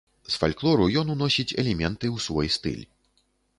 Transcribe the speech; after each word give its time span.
З 0.35 0.39
фальклору 0.43 0.87
ён 1.01 1.11
уносіць 1.17 1.55
элементы 1.65 2.05
ў 2.15 2.27
свой 2.27 2.53
стыль. 2.59 2.83